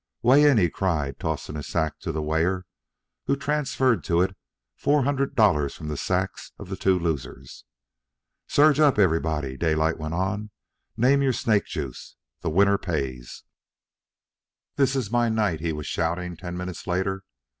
[0.23, 2.65] "Weigh in!" he cried, tossing his sack to the weigher,
[3.27, 4.35] who transferred to it
[4.75, 7.65] four hundred dollars from the sacks of the two losers.
[8.47, 10.49] "Surge up, everybody!" Daylight went on.
[10.97, 12.15] "Name your snake juice!
[12.41, 13.43] The winner pays!"
[14.75, 17.21] "This is my night!" he was shouting, ten minutes later.